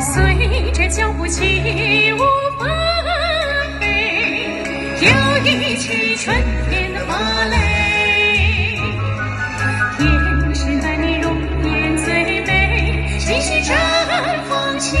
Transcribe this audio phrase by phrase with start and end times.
[0.00, 1.42] 随着脚步起
[2.12, 2.18] 舞
[2.58, 2.68] 纷
[3.80, 6.36] 飞跳一曲春
[6.70, 7.56] 天的芭蕾
[9.98, 12.06] 天使般的容颜最
[12.42, 13.74] 美尽是毡
[14.48, 15.00] 房信